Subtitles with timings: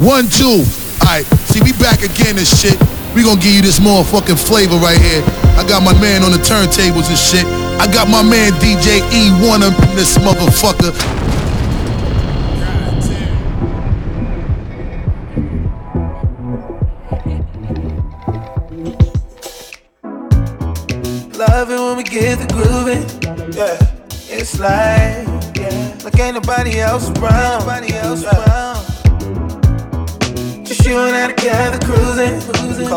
[0.00, 0.64] One, two.
[1.04, 2.80] Alright, see, we back again and shit.
[3.14, 5.22] We gonna give you this motherfucking flavor right here.
[5.60, 7.44] I got my man on the turntables and shit.
[7.78, 10.96] I got my man DJ E1 up in this motherfucker.
[21.36, 23.04] Love it when we get the grooving.
[23.52, 23.76] Yeah,
[24.34, 25.26] it's like,
[25.58, 27.60] yeah, like ain't nobody else around.
[27.60, 28.89] Nobody else around.
[30.90, 32.88] You and I together cruising, cruising.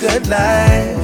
[0.00, 0.96] Good life.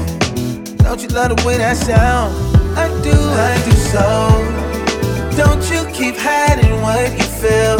[0.79, 2.33] Don't you love the way that sound?
[2.79, 5.37] I do, I do so.
[5.37, 7.77] Don't you keep hiding what you feel?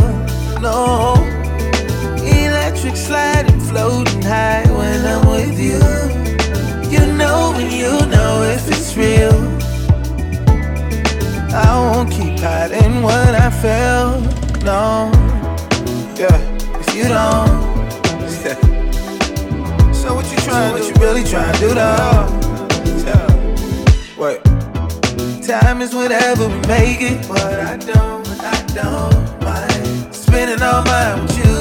[0.61, 1.15] No.
[2.23, 5.81] Electric sliding, floating high when I'm with you.
[6.93, 9.41] You know when you know if it's real.
[11.51, 14.21] I won't keep hiding what I feel.
[14.65, 15.11] No.
[16.15, 16.37] Yeah,
[16.79, 17.74] if you don't.
[20.05, 22.27] So what you trying so what you really trying to do though?
[24.19, 24.41] Wait.
[25.43, 31.23] Time is whatever we make it, but I don't, I don't mind spending all mine
[31.23, 31.55] with you,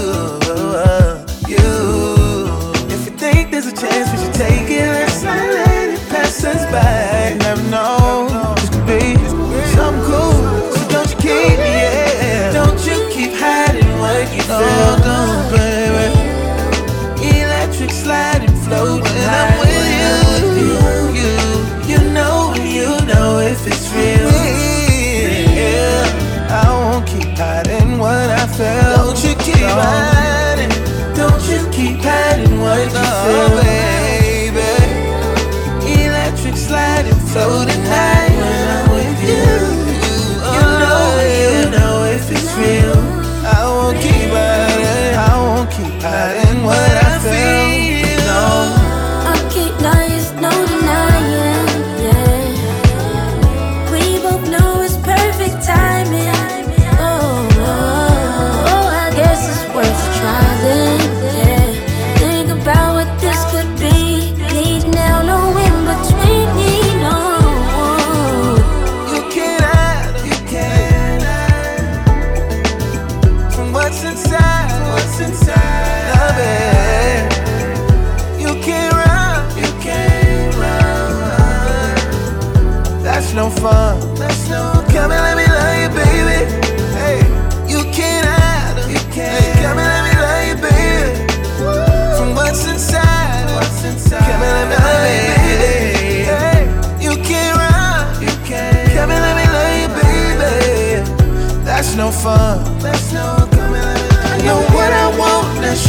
[1.55, 1.67] you.
[2.95, 6.43] If you think there's a chance we should take it, let's not let it pass
[6.43, 7.37] us by.
[7.45, 9.15] Never know, this could be
[9.75, 10.71] something cool.
[10.75, 12.51] So don't you keep yeah.
[12.53, 15.02] Don't you keep hiding what you feel,
[27.99, 29.05] what I feel.
[29.05, 30.12] Don't you keep hiding.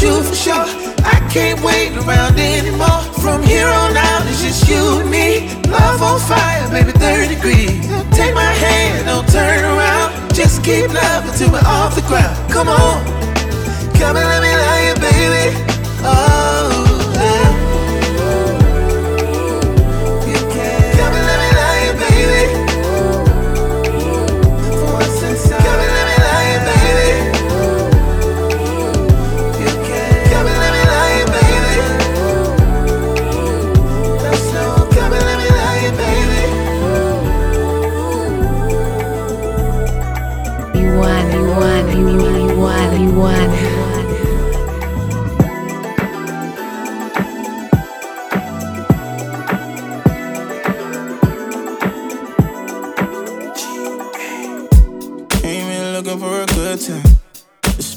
[0.05, 0.67] You for sure.
[1.01, 3.01] I can't wait around anymore.
[3.25, 5.49] From here on out, it's just you and me.
[5.73, 7.81] Love on fire, baby, 30 degrees.
[8.13, 10.35] Take my hand, don't turn around.
[10.35, 12.37] Just keep loving till we're off the ground.
[12.53, 13.01] Come on,
[13.99, 14.54] come and let me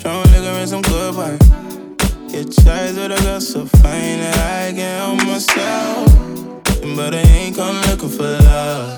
[0.07, 1.37] Strong nigga and some good wine.
[2.29, 6.07] Get charged with a girl so fine that I can help myself.
[6.95, 8.97] But I ain't come looking for love.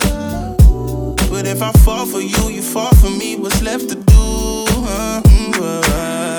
[1.31, 3.37] But if I fall for you, you fall for me.
[3.37, 4.65] What's left to do?
[4.85, 5.21] Huh?
[5.25, 6.38] Mm,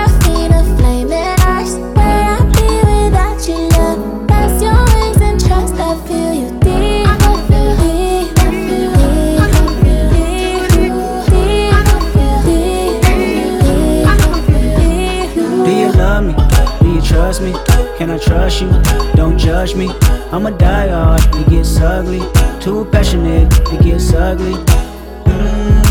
[17.31, 17.53] trust me?
[17.97, 18.69] Can I trust you?
[19.15, 19.87] Don't judge me.
[20.33, 22.19] I'm a diehard, it gets ugly.
[22.59, 24.55] Too passionate, it gets ugly.
[25.23, 25.90] Mm.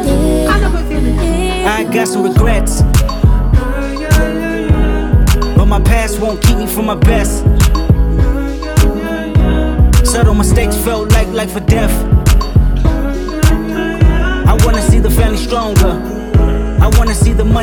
[0.06, 2.84] deep I got some regrets
[5.58, 7.44] But my past won't keep me from my best
[10.06, 12.17] Subtle mistakes felt like life or death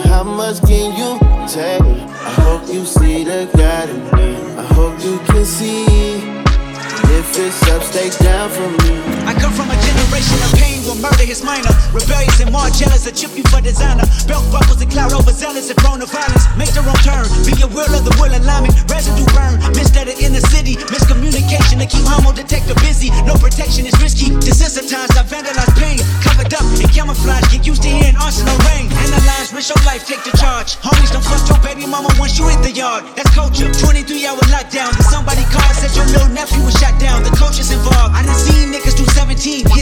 [0.00, 1.18] how much can you
[1.48, 1.82] take?
[1.82, 4.36] I hope you see the God in me.
[4.56, 5.84] I hope you can see.
[7.18, 9.02] If it's up, stay down for me.
[9.26, 11.70] I come from a generation of pain will murder his minor.
[11.92, 14.04] Rebellious and more jealous, a chip you for designer.
[14.26, 16.44] Belt buckles and cloud overzealous and prone to violence.
[16.56, 18.74] Make the wrong turn, be a will of the will alignment.
[18.88, 20.76] Residue burn, misstated in the city.
[20.88, 23.10] Miscommunication to keep homo detector busy.
[23.28, 24.32] No protection is risky.
[24.40, 26.00] Desensitized, I vandalize pain.
[26.24, 28.88] Covered up in camouflage, get used to hearing arsenal rain.
[29.04, 30.80] Analyze, risk your life, take the charge.
[30.80, 33.04] Homies don't fuck your baby mama once you hit the yard.
[33.16, 33.68] That's culture.
[33.72, 34.90] 23 hour lockdown.
[35.12, 37.22] Somebody called, said your little nephew was shot down.
[37.22, 38.14] The coaches involved.
[38.14, 39.81] I done seen niggas do 17, hit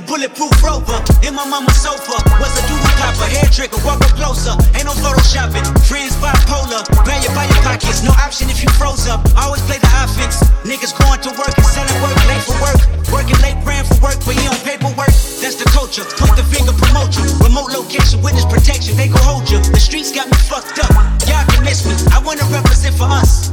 [0.00, 0.96] A bulletproof rover.
[1.20, 4.56] In my mama's sofa was a doodle popper, hair trigger, walk up closer.
[4.72, 5.64] Ain't no photoshopping.
[5.84, 8.02] Friends bipolar, grab you by your pockets.
[8.02, 9.20] No option if you froze up.
[9.36, 10.40] Always play the offense.
[10.64, 12.80] Niggas going to work and selling work, late for work.
[13.12, 15.12] Working late, praying for work, but he on paperwork.
[15.42, 16.04] That's the culture.
[16.16, 17.24] Point the finger, promote you.
[17.44, 19.60] Remote location, witness protection, they gon' hold you.
[19.60, 20.92] The streets got me fucked up.
[21.28, 21.94] Y'all can miss me.
[22.14, 23.52] I wanna represent for us.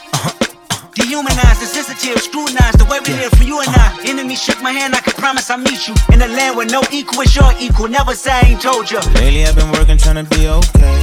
[0.93, 3.97] Dehumanized, insensitive, scrutinized the way we live for you and I.
[4.03, 6.81] Enemy shook my hand, I can promise I'll meet you in a land where no
[6.91, 7.87] equal is your equal.
[7.87, 8.99] Never say I ain't told you.
[9.15, 10.99] Lately I've been working trying to be okay.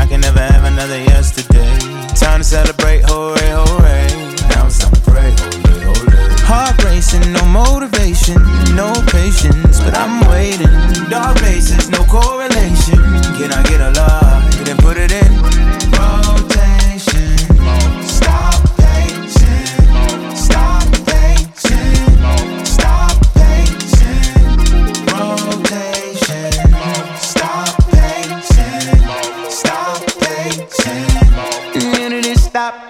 [0.00, 1.68] I can never have another yesterday.
[2.16, 4.08] Time to celebrate, hooray, hooray.
[4.56, 6.32] Now it's time to pray, hooray, hooray.
[6.48, 8.40] Heart racing, no motivation,
[8.72, 10.72] no patience, but I'm waiting.
[11.12, 13.04] Dark places, no correlation.
[13.36, 14.48] Can I get a lot?
[14.64, 15.35] Then put it in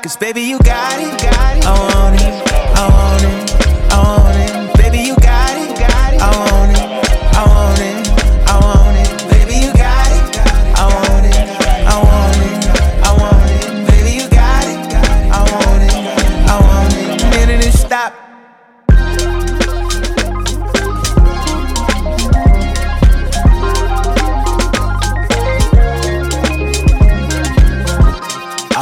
[0.06, 1.05] cause baby you got it.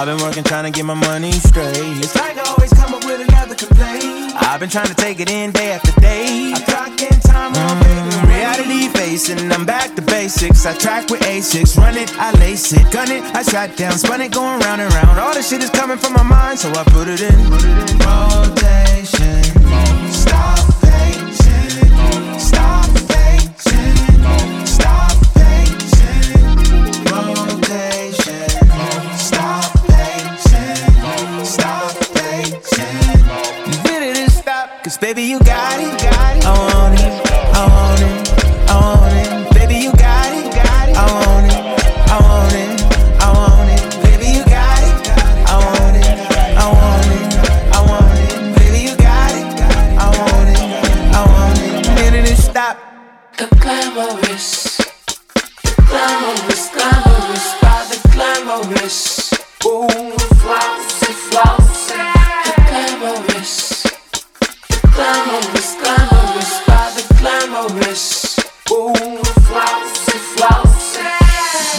[0.05, 1.73] I've been working trying to get my money straight.
[2.05, 4.35] It's like I always come up with another complaint.
[4.37, 6.53] I've been trying to take it in day after day.
[6.55, 9.51] I clock in time on mm, reality facing.
[9.51, 10.67] I'm back to basics.
[10.67, 14.21] I track with A6, run it, I lace it, gun it, I shot down, spun
[14.21, 15.19] it, going round and round.
[15.19, 17.35] All this shit is coming from my mind, so I put it in
[18.05, 19.43] rotation.
[20.13, 20.74] Stop
[34.85, 36.05] cause baby you got it.
[36.45, 37.13] I want it.
[37.55, 38.71] I want it.
[38.71, 39.55] I want it.
[39.55, 40.55] Baby you got it.
[40.95, 41.44] I want it.
[68.71, 68.95] Ooh,
[69.45, 71.03] flossy, flossy.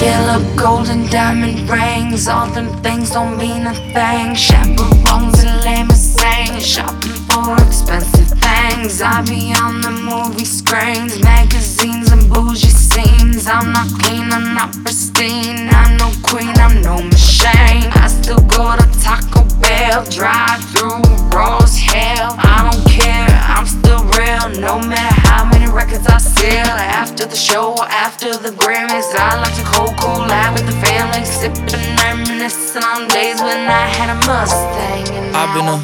[0.06, 2.28] Yellow, golden, diamond rings.
[2.28, 4.36] All them things don't mean a thing.
[4.36, 6.64] Chaperones and limousines.
[6.64, 9.02] Shopping for expensive things.
[9.02, 13.48] I be on the movie screens, magazines, and bougie scenes.
[13.48, 15.70] I'm not clean, I'm not pristine.
[15.72, 17.90] I'm no queen, I'm no machine.
[17.98, 21.02] I still go to Taco Bell, drive through
[21.34, 22.30] Rose Hill.
[22.38, 24.50] I don't care, I'm still real.
[24.60, 26.76] No matter how many records I sell.
[26.76, 30.76] After the show, or after the Grammys, I like to cold cool out with the
[30.84, 35.08] family, sipping, reminiscing on days when I had a Mustang.
[35.16, 35.78] And I've been a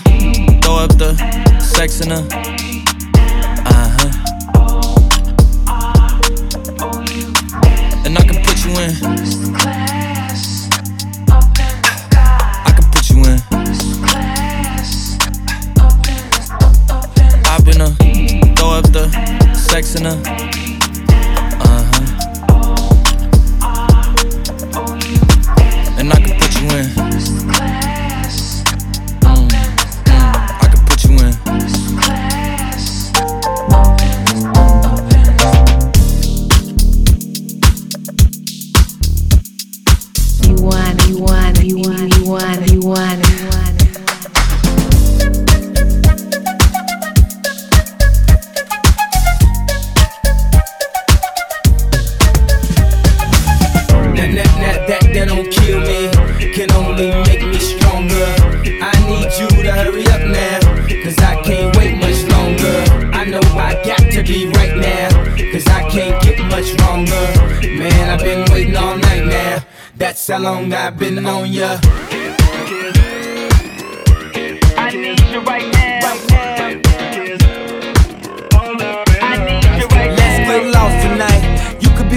[0.62, 1.16] throw up the
[1.60, 2.20] sex in a.
[3.66, 4.12] Uh huh.
[8.06, 9.21] And I can put you in.
[20.02, 20.51] Sex
[70.22, 72.21] that's how long I've been on ya.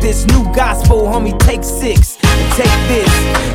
[0.00, 1.38] this new gospel, homie.
[1.40, 2.18] Take six
[2.60, 3.12] take this,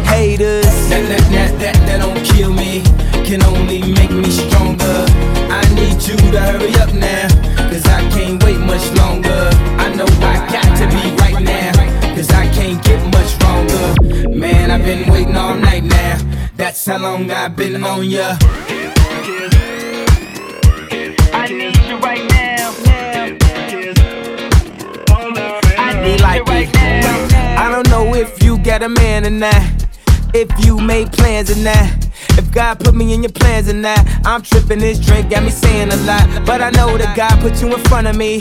[0.07, 0.65] haters.
[0.89, 2.81] That, that, that, that, that don't kill me,
[3.27, 5.05] can only make me stronger.
[5.51, 7.27] I need you to hurry up now,
[7.69, 9.49] cause I can't wait much longer.
[9.77, 14.29] I know I got to be right now, cause I can't get much stronger.
[14.29, 16.17] Man, I've been waiting all night now,
[16.55, 18.37] that's how long I've been on ya.
[26.05, 26.69] I like right.
[27.57, 29.87] I don't know if you got a man or not.
[30.35, 31.89] If you made plans or not.
[32.37, 34.05] If God put me in your plans or not.
[34.23, 36.45] I'm tripping this drink, got me saying a lot.
[36.45, 38.39] But I know that God put you in front of me.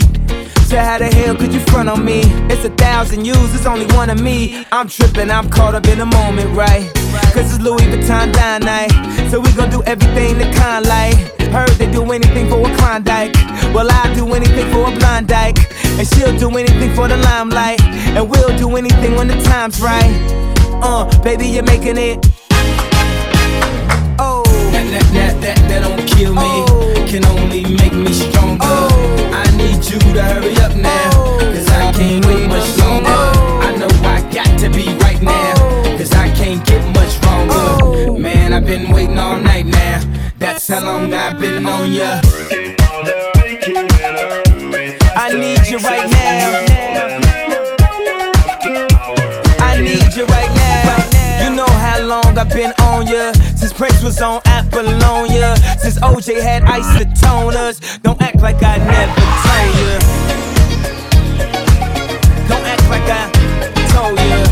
[0.67, 2.21] So how the hell could you front on me?
[2.51, 4.63] It's a thousand yous, it's only one of me.
[4.71, 6.93] I'm tripping, I'm caught up in the moment, right?
[7.33, 8.91] Cause it's Louis Vuitton Don night.
[9.31, 11.44] So we gon' do everything the kind like.
[11.55, 13.33] Heard they do anything for a Klondike.
[13.73, 15.71] Well, I'll do anything for a blind dyke.
[15.97, 17.81] And she'll do anything for the limelight.
[17.81, 20.11] And we'll do anything when the time's right.
[20.83, 22.17] Uh, baby, you're making it.
[24.19, 26.41] Oh, that, that, that, that, that don't kill me.
[26.43, 27.05] Oh.
[27.07, 28.59] Can only make me stronger.
[28.61, 29.31] Oh.
[29.31, 31.39] I need you to hurry up now.
[31.39, 33.07] Cause I can't wait much longer.
[33.63, 35.04] I know I got to be
[38.55, 39.99] I've been waiting all night now.
[40.39, 42.21] That's how long I've been on ya.
[45.13, 46.63] I need you right now.
[49.59, 51.43] I need you right now.
[51.43, 53.33] You know how long I've been on ya.
[53.57, 55.57] Since Prince was on Apollonia.
[55.77, 58.01] Since OJ had isotoners.
[58.03, 59.99] Don't act like I never told ya.
[62.47, 63.29] Don't act like I
[63.91, 64.45] told ya.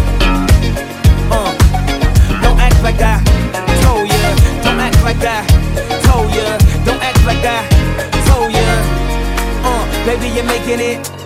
[1.32, 3.33] Uh, don't act like I
[5.04, 5.46] like I
[6.04, 6.58] told ya.
[6.86, 7.68] Don't act like I
[8.26, 8.68] told ya.
[9.64, 11.23] Uh, baby, you're making it.